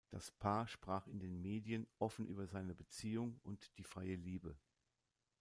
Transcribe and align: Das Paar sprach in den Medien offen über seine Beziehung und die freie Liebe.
Das 0.09 0.31
Paar 0.31 0.67
sprach 0.67 1.05
in 1.05 1.19
den 1.19 1.39
Medien 1.43 1.85
offen 1.99 2.25
über 2.25 2.47
seine 2.47 2.73
Beziehung 2.73 3.39
und 3.43 3.77
die 3.77 3.83
freie 3.83 4.15
Liebe. 4.15 4.57